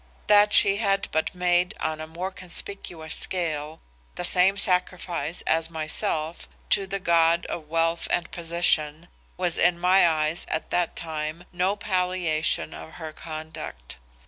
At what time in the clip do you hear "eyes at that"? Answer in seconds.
10.09-10.95